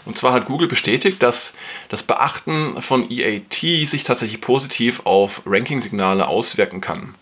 Und 0.04 0.18
zwar 0.18 0.34
hat 0.34 0.44
Google 0.44 0.68
bestätigt, 0.68 1.22
dass 1.22 1.54
das 1.88 2.02
Beachten 2.02 2.82
von 2.82 3.10
EAT 3.10 3.54
sich 3.88 4.04
tatsächlich 4.04 4.42
positiv 4.42 5.06
auf 5.06 5.40
Ranking-Signale 5.46 6.28
auswirken 6.28 6.82
kann. 6.82 7.14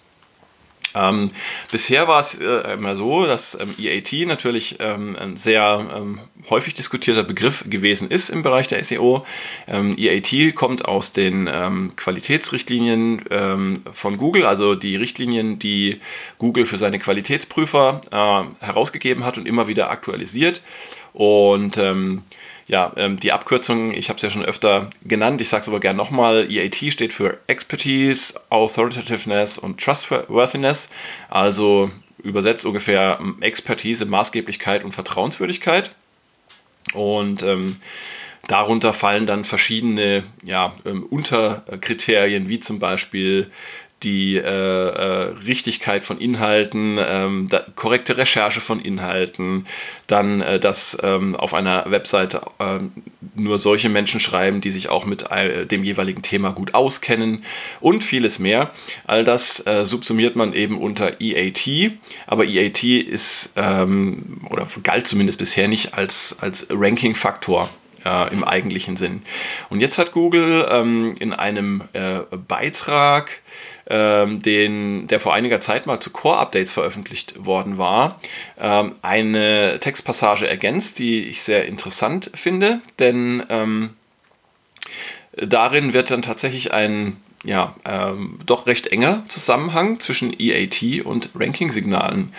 Ähm, 0.94 1.30
bisher 1.70 2.08
war 2.08 2.20
es 2.20 2.34
äh, 2.38 2.72
immer 2.74 2.96
so, 2.96 3.26
dass 3.26 3.58
ähm, 3.58 3.74
EAT 3.78 4.12
natürlich 4.26 4.76
ähm, 4.80 5.16
ein 5.16 5.36
sehr 5.36 5.86
ähm, 5.94 6.20
häufig 6.50 6.74
diskutierter 6.74 7.22
Begriff 7.22 7.64
gewesen 7.68 8.10
ist 8.10 8.28
im 8.28 8.42
Bereich 8.42 8.68
der 8.68 8.82
SEO. 8.84 9.24
Ähm, 9.66 9.96
EAT 9.96 10.54
kommt 10.54 10.84
aus 10.84 11.12
den 11.12 11.48
ähm, 11.52 11.92
Qualitätsrichtlinien 11.96 13.22
von 13.92 14.16
Google, 14.16 14.46
also 14.46 14.74
die 14.74 14.96
Richtlinien, 14.96 15.58
die 15.58 16.00
Google 16.38 16.66
für 16.66 16.78
seine 16.78 16.98
Qualitätsprüfer 16.98 18.00
äh, 18.10 18.64
herausgegeben 18.64 19.24
hat 19.24 19.38
und 19.38 19.46
immer 19.46 19.68
wieder 19.68 19.90
aktualisiert. 19.90 20.62
Und 21.12 21.78
ja, 22.66 22.92
ähm, 22.96 23.18
die 23.18 23.32
Abkürzung, 23.32 23.92
ich 23.92 24.08
habe 24.08 24.16
es 24.16 24.22
ja 24.22 24.30
schon 24.30 24.44
öfter 24.44 24.90
genannt, 25.04 25.40
ich 25.40 25.48
sage 25.48 25.62
es 25.62 25.68
aber 25.68 25.80
gerne 25.80 25.96
nochmal, 25.96 26.50
EAT 26.50 26.76
steht 26.92 27.12
für 27.12 27.38
Expertise, 27.46 28.40
Authoritativeness 28.50 29.58
und 29.58 29.80
Trustworthiness, 29.80 30.88
also 31.28 31.90
übersetzt 32.22 32.64
ungefähr 32.64 33.18
ähm, 33.20 33.36
Expertise, 33.40 34.04
Maßgeblichkeit 34.04 34.84
und 34.84 34.92
Vertrauenswürdigkeit. 34.92 35.90
Und 36.94 37.42
ähm, 37.42 37.76
darunter 38.48 38.92
fallen 38.92 39.26
dann 39.26 39.44
verschiedene 39.44 40.24
ja, 40.42 40.74
ähm, 40.84 41.04
Unterkriterien, 41.04 42.48
wie 42.48 42.60
zum 42.60 42.78
Beispiel 42.78 43.50
die 44.02 44.36
äh, 44.36 44.40
äh, 44.40 45.34
Richtigkeit 45.46 46.04
von 46.04 46.18
Inhalten, 46.18 46.98
ähm, 46.98 47.48
da, 47.50 47.64
korrekte 47.76 48.16
Recherche 48.16 48.60
von 48.60 48.80
Inhalten, 48.80 49.66
dann, 50.06 50.40
äh, 50.40 50.58
dass 50.58 50.96
ähm, 51.02 51.36
auf 51.36 51.54
einer 51.54 51.90
Webseite 51.90 52.42
ähm, 52.58 52.92
nur 53.34 53.58
solche 53.58 53.88
Menschen 53.88 54.20
schreiben, 54.20 54.60
die 54.60 54.70
sich 54.70 54.88
auch 54.88 55.04
mit 55.04 55.30
äh, 55.30 55.66
dem 55.66 55.84
jeweiligen 55.84 56.22
Thema 56.22 56.50
gut 56.50 56.74
auskennen 56.74 57.44
und 57.80 58.04
vieles 58.04 58.38
mehr. 58.38 58.72
All 59.06 59.24
das 59.24 59.64
äh, 59.66 59.84
subsumiert 59.84 60.36
man 60.36 60.52
eben 60.52 60.78
unter 60.78 61.20
EAT, 61.20 61.92
aber 62.26 62.44
EAT 62.44 62.82
ist 62.82 63.52
ähm, 63.56 64.40
oder 64.50 64.66
galt 64.82 65.06
zumindest 65.06 65.38
bisher 65.38 65.68
nicht 65.68 65.94
als, 65.94 66.36
als 66.40 66.66
Ranking-Faktor 66.70 67.70
äh, 68.04 68.32
im 68.32 68.44
eigentlichen 68.44 68.96
Sinn. 68.96 69.22
Und 69.70 69.80
jetzt 69.80 69.98
hat 69.98 70.12
Google 70.12 70.66
ähm, 70.70 71.14
in 71.18 71.32
einem 71.32 71.82
äh, 71.92 72.20
Beitrag 72.48 73.40
ähm, 73.88 74.42
den, 74.42 75.06
der 75.08 75.20
vor 75.20 75.34
einiger 75.34 75.60
Zeit 75.60 75.86
mal 75.86 76.00
zu 76.00 76.10
Core-Updates 76.10 76.70
veröffentlicht 76.70 77.44
worden 77.44 77.78
war, 77.78 78.20
ähm, 78.60 78.96
eine 79.02 79.78
Textpassage 79.80 80.48
ergänzt, 80.48 80.98
die 80.98 81.24
ich 81.28 81.42
sehr 81.42 81.66
interessant 81.66 82.30
finde, 82.34 82.80
denn 82.98 83.42
ähm, 83.48 83.90
darin 85.36 85.92
wird 85.92 86.10
dann 86.10 86.22
tatsächlich 86.22 86.72
ein 86.72 87.16
ja, 87.44 87.74
ähm, 87.84 88.38
doch 88.46 88.66
recht 88.66 88.86
enger 88.88 89.24
Zusammenhang 89.28 89.98
zwischen 89.98 90.32
EAT 90.38 91.04
und 91.04 91.30
Ranking-Signalen 91.34 92.32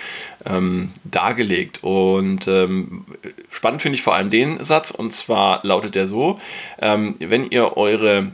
ähm, 0.46 0.92
dargelegt. 1.04 1.84
Und 1.84 2.48
ähm, 2.48 3.06
spannend 3.52 3.82
finde 3.82 3.98
ich 3.98 4.02
vor 4.02 4.16
allem 4.16 4.30
den 4.30 4.64
Satz, 4.64 4.92
und 4.92 5.14
zwar 5.14 5.60
lautet 5.64 5.96
er 5.96 6.08
so, 6.08 6.40
ähm, 6.80 7.16
wenn 7.20 7.50
ihr 7.50 7.76
eure 7.76 8.32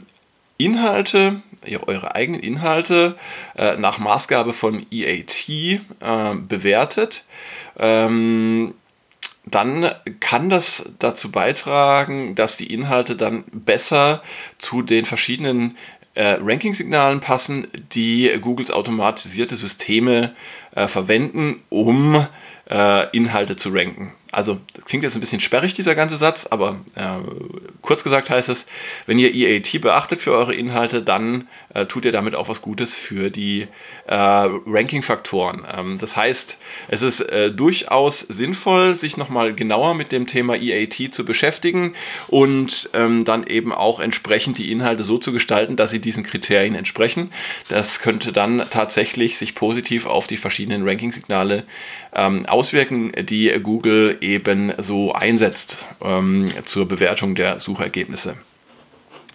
Inhalte 0.64 1.42
eure 1.86 2.14
eigenen 2.14 2.40
Inhalte 2.40 3.16
äh, 3.56 3.76
nach 3.76 3.98
Maßgabe 3.98 4.52
von 4.52 4.86
EAT 4.90 5.48
äh, 5.48 5.80
bewertet, 6.48 7.24
ähm, 7.78 8.74
dann 9.44 9.90
kann 10.20 10.50
das 10.50 10.84
dazu 10.98 11.30
beitragen, 11.32 12.34
dass 12.34 12.56
die 12.56 12.72
Inhalte 12.72 13.16
dann 13.16 13.44
besser 13.52 14.22
zu 14.58 14.82
den 14.82 15.06
verschiedenen 15.06 15.76
äh, 16.14 16.36
Ranking-Signalen 16.40 17.20
passen, 17.20 17.68
die 17.92 18.30
Googles 18.40 18.70
automatisierte 18.70 19.56
Systeme 19.56 20.34
äh, 20.74 20.88
verwenden, 20.88 21.62
um 21.68 22.26
äh, 22.68 23.16
Inhalte 23.16 23.56
zu 23.56 23.70
ranken. 23.70 24.12
Also, 24.32 24.60
das 24.74 24.84
klingt 24.84 25.02
jetzt 25.02 25.16
ein 25.16 25.20
bisschen 25.20 25.40
sperrig, 25.40 25.74
dieser 25.74 25.96
ganze 25.96 26.16
Satz, 26.16 26.46
aber 26.48 26.80
äh, 26.94 27.18
kurz 27.82 28.04
gesagt 28.04 28.30
heißt 28.30 28.48
es, 28.48 28.64
wenn 29.06 29.18
ihr 29.18 29.34
EAT 29.34 29.80
beachtet 29.80 30.20
für 30.20 30.32
eure 30.32 30.54
Inhalte, 30.54 31.02
dann 31.02 31.48
äh, 31.74 31.86
tut 31.86 32.04
ihr 32.04 32.12
damit 32.12 32.36
auch 32.36 32.48
was 32.48 32.62
Gutes 32.62 32.94
für 32.94 33.30
die 33.30 33.66
äh, 34.06 34.14
Ranking-Faktoren. 34.14 35.64
Ähm, 35.76 35.98
das 35.98 36.16
heißt, 36.16 36.58
es 36.88 37.02
ist 37.02 37.20
äh, 37.22 37.50
durchaus 37.50 38.20
sinnvoll, 38.20 38.94
sich 38.94 39.16
nochmal 39.16 39.52
genauer 39.52 39.94
mit 39.94 40.12
dem 40.12 40.28
Thema 40.28 40.54
EAT 40.54 41.12
zu 41.12 41.24
beschäftigen 41.24 41.94
und 42.28 42.88
ähm, 42.92 43.24
dann 43.24 43.46
eben 43.46 43.72
auch 43.72 43.98
entsprechend 43.98 44.58
die 44.58 44.70
Inhalte 44.70 45.02
so 45.02 45.18
zu 45.18 45.32
gestalten, 45.32 45.74
dass 45.74 45.90
sie 45.90 46.00
diesen 46.00 46.22
Kriterien 46.22 46.76
entsprechen. 46.76 47.32
Das 47.68 48.00
könnte 48.00 48.32
dann 48.32 48.64
tatsächlich 48.70 49.38
sich 49.38 49.56
positiv 49.56 50.06
auf 50.06 50.28
die 50.28 50.36
verschiedenen 50.36 50.86
Ranking-Signale 50.88 51.64
ähm, 52.12 52.46
auswirken, 52.46 53.12
die 53.26 53.50
Google 53.62 54.18
eben 54.20 54.72
so 54.78 55.12
einsetzt 55.12 55.78
ähm, 56.02 56.52
zur 56.64 56.86
Bewertung 56.86 57.34
der 57.34 57.60
Suchergebnisse. 57.60 58.36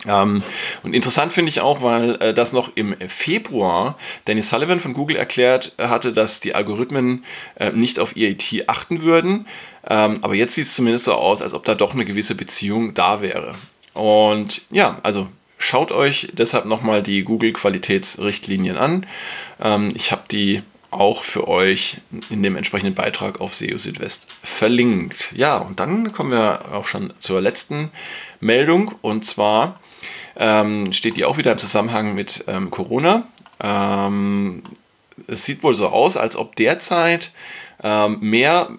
Ähm, 0.07 0.43
und 0.83 0.93
interessant 0.93 1.33
finde 1.33 1.49
ich 1.49 1.61
auch, 1.61 1.81
weil 1.81 2.15
äh, 2.21 2.33
das 2.33 2.53
noch 2.53 2.71
im 2.75 2.95
Februar 3.07 3.97
Danny 4.25 4.41
Sullivan 4.41 4.79
von 4.79 4.93
Google 4.93 5.17
erklärt 5.17 5.73
hatte, 5.77 6.13
dass 6.13 6.39
die 6.39 6.55
Algorithmen 6.55 7.25
äh, 7.55 7.71
nicht 7.71 7.99
auf 7.99 8.15
EAT 8.15 8.67
achten 8.67 9.01
würden. 9.01 9.47
Ähm, 9.87 10.19
aber 10.21 10.35
jetzt 10.35 10.55
sieht 10.55 10.65
es 10.65 10.75
zumindest 10.75 11.05
so 11.05 11.13
aus, 11.13 11.41
als 11.41 11.53
ob 11.53 11.63
da 11.65 11.75
doch 11.75 11.93
eine 11.93 12.05
gewisse 12.05 12.35
Beziehung 12.35 12.93
da 12.93 13.21
wäre. 13.21 13.55
Und 13.93 14.61
ja, 14.71 14.99
also 15.03 15.27
schaut 15.57 15.91
euch 15.91 16.29
deshalb 16.33 16.65
nochmal 16.65 17.01
die 17.01 17.23
Google 17.23 17.53
Qualitätsrichtlinien 17.53 18.77
an. 18.77 19.05
Ähm, 19.61 19.93
ich 19.95 20.11
habe 20.11 20.23
die 20.29 20.63
auch 20.99 21.23
für 21.23 21.47
euch 21.47 21.97
in 22.29 22.43
dem 22.43 22.55
entsprechenden 22.55 22.95
Beitrag 22.95 23.41
auf 23.41 23.53
SEO 23.53 23.77
Südwest 23.77 24.27
verlinkt. 24.43 25.31
Ja, 25.35 25.57
und 25.57 25.79
dann 25.79 26.11
kommen 26.11 26.31
wir 26.31 26.73
auch 26.73 26.85
schon 26.85 27.13
zur 27.19 27.41
letzten 27.41 27.91
Meldung 28.39 28.95
und 29.01 29.25
zwar 29.25 29.79
ähm, 30.35 30.91
steht 30.91 31.17
die 31.17 31.25
auch 31.25 31.37
wieder 31.37 31.53
im 31.53 31.57
Zusammenhang 31.57 32.15
mit 32.15 32.43
ähm, 32.47 32.71
Corona. 32.71 33.27
Ähm, 33.61 34.63
es 35.27 35.45
sieht 35.45 35.63
wohl 35.63 35.75
so 35.75 35.87
aus, 35.87 36.17
als 36.17 36.35
ob 36.35 36.55
derzeit 36.55 37.31
ähm, 37.83 38.19
mehr 38.19 38.69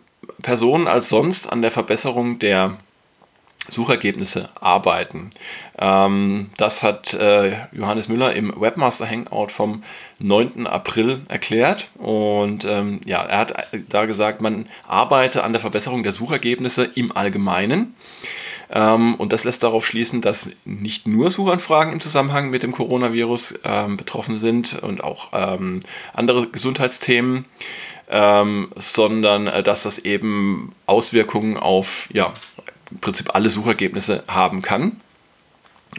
Personen 0.42 0.86
als 0.86 1.08
sonst 1.08 1.50
an 1.50 1.62
der 1.62 1.70
Verbesserung 1.70 2.38
der 2.38 2.76
Suchergebnisse 3.68 4.48
arbeiten. 4.60 5.30
Ähm, 5.78 6.50
das 6.56 6.82
hat 6.82 7.14
äh, 7.14 7.66
Johannes 7.72 8.08
Müller 8.08 8.34
im 8.34 8.52
Webmaster 8.60 9.08
Hangout 9.08 9.48
vom 9.48 9.82
9. 10.18 10.66
April 10.66 11.22
erklärt. 11.28 11.88
Und 11.96 12.64
ähm, 12.64 13.00
ja, 13.04 13.22
er 13.22 13.38
hat 13.38 13.54
da 13.88 14.06
gesagt, 14.06 14.40
man 14.40 14.66
arbeite 14.86 15.44
an 15.44 15.52
der 15.52 15.60
Verbesserung 15.60 16.02
der 16.02 16.12
Suchergebnisse 16.12 16.84
im 16.94 17.16
Allgemeinen. 17.16 17.94
Ähm, 18.70 19.14
und 19.16 19.32
das 19.32 19.44
lässt 19.44 19.62
darauf 19.62 19.86
schließen, 19.86 20.20
dass 20.22 20.50
nicht 20.64 21.06
nur 21.06 21.30
Suchanfragen 21.30 21.92
im 21.92 22.00
Zusammenhang 22.00 22.50
mit 22.50 22.62
dem 22.62 22.72
Coronavirus 22.72 23.60
ähm, 23.64 23.96
betroffen 23.96 24.38
sind 24.38 24.82
und 24.82 25.04
auch 25.04 25.28
ähm, 25.32 25.80
andere 26.12 26.48
Gesundheitsthemen. 26.48 27.44
Ähm, 28.08 28.68
sondern 28.76 29.48
äh, 29.48 29.64
dass 29.64 29.82
das 29.82 29.98
eben 29.98 30.72
Auswirkungen 30.86 31.56
auf 31.56 32.08
ja, 32.12 32.34
im 32.90 32.98
Prinzip 32.98 33.34
alle 33.34 33.50
Suchergebnisse 33.50 34.24
haben 34.28 34.62
kann. 34.62 35.00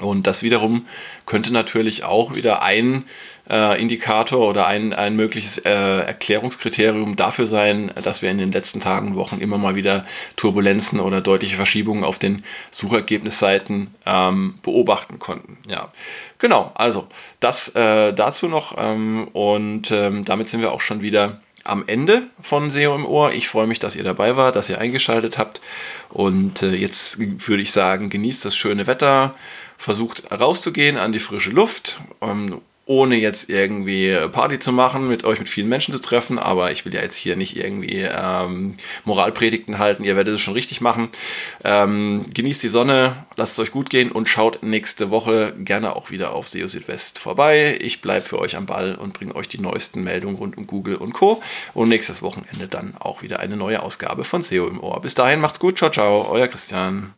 Und 0.01 0.27
das 0.27 0.43
wiederum 0.43 0.85
könnte 1.25 1.51
natürlich 1.51 2.03
auch 2.03 2.35
wieder 2.35 2.61
ein 2.61 3.05
äh, 3.49 3.81
Indikator 3.81 4.47
oder 4.47 4.67
ein, 4.67 4.93
ein 4.93 5.15
mögliches 5.15 5.57
äh, 5.59 5.71
Erklärungskriterium 5.71 7.15
dafür 7.15 7.47
sein, 7.47 7.91
dass 8.03 8.21
wir 8.21 8.29
in 8.29 8.37
den 8.37 8.51
letzten 8.51 8.79
Tagen 8.79 9.07
und 9.07 9.15
Wochen 9.15 9.39
immer 9.39 9.57
mal 9.57 9.75
wieder 9.75 10.05
Turbulenzen 10.35 10.99
oder 10.99 11.21
deutliche 11.21 11.55
Verschiebungen 11.55 12.03
auf 12.03 12.19
den 12.19 12.43
Suchergebnisseiten 12.71 13.95
ähm, 14.05 14.59
beobachten 14.61 15.17
konnten. 15.17 15.57
Ja, 15.67 15.91
genau. 16.37 16.71
Also 16.75 17.07
das 17.39 17.69
äh, 17.69 18.13
dazu 18.13 18.47
noch 18.47 18.75
ähm, 18.77 19.27
und 19.33 19.89
ähm, 19.89 20.25
damit 20.25 20.49
sind 20.49 20.61
wir 20.61 20.71
auch 20.71 20.81
schon 20.81 21.01
wieder 21.01 21.39
am 21.67 21.83
Ende 21.87 22.23
von 22.41 22.71
SEO 22.71 22.95
im 22.95 23.05
Ohr. 23.05 23.33
Ich 23.33 23.49
freue 23.49 23.67
mich, 23.67 23.79
dass 23.79 23.95
ihr 23.95 24.03
dabei 24.03 24.35
wart, 24.35 24.55
dass 24.55 24.69
ihr 24.69 24.79
eingeschaltet 24.79 25.37
habt. 25.37 25.61
Und 26.09 26.61
äh, 26.63 26.73
jetzt 26.73 27.19
würde 27.19 27.61
ich 27.61 27.71
sagen, 27.71 28.09
genießt 28.09 28.45
das 28.45 28.55
schöne 28.55 28.87
Wetter, 28.87 29.35
versucht 29.77 30.31
rauszugehen 30.31 30.97
an 30.97 31.11
die 31.11 31.19
frische 31.19 31.51
Luft. 31.51 31.99
Ohne 32.87 33.17
jetzt 33.17 33.49
irgendwie 33.49 34.17
Party 34.31 34.59
zu 34.59 34.71
machen, 34.71 35.09
mit 35.09 35.25
euch 35.25 35.39
mit 35.39 35.49
vielen 35.49 35.67
Menschen 35.67 35.93
zu 35.93 35.99
treffen. 35.99 36.39
Aber 36.39 36.71
ich 36.71 36.85
will 36.85 36.93
ja 36.93 37.01
jetzt 37.01 37.15
hier 37.15 37.35
nicht 37.35 37.57
irgendwie 37.57 37.99
ähm, 38.01 38.75
Moralpredigten 39.03 39.77
halten. 39.77 40.05
Ihr 40.05 40.15
werdet 40.15 40.35
es 40.35 40.41
schon 40.41 40.53
richtig 40.53 40.79
machen. 40.79 41.09
Ähm, 41.65 42.25
genießt 42.33 42.63
die 42.63 42.69
Sonne, 42.69 43.25
lasst 43.35 43.53
es 43.53 43.59
euch 43.59 43.71
gut 43.71 43.89
gehen 43.89 44.09
und 44.11 44.29
schaut 44.29 44.63
nächste 44.63 45.11
Woche 45.11 45.53
gerne 45.59 45.97
auch 45.97 46.11
wieder 46.11 46.33
auf 46.33 46.47
SEO 46.47 46.67
Südwest 46.67 47.19
vorbei. 47.19 47.77
Ich 47.81 48.01
bleibe 48.01 48.25
für 48.25 48.39
euch 48.39 48.55
am 48.55 48.65
Ball 48.65 48.95
und 48.95 49.11
bringe 49.11 49.35
euch 49.35 49.49
die 49.49 49.59
neuesten 49.59 50.03
Meldungen 50.03 50.37
rund 50.37 50.57
um 50.57 50.65
Google 50.65 50.95
und 50.95 51.11
Co. 51.11 51.41
Und 51.73 51.89
nächstes 51.89 52.21
Wochenende 52.21 52.69
dann 52.69 52.95
auch 52.97 53.21
wieder 53.21 53.41
eine 53.41 53.57
neue 53.57 53.83
Ausgabe 53.83 54.23
von 54.23 54.41
SEO 54.41 54.65
im 54.67 54.79
Ohr. 54.79 55.01
Bis 55.01 55.13
dahin 55.13 55.41
macht's 55.41 55.59
gut. 55.59 55.77
Ciao, 55.77 55.91
ciao. 55.91 56.29
Euer 56.29 56.47
Christian. 56.47 57.13